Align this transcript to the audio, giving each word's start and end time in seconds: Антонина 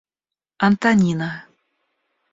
Антонина 0.67 1.29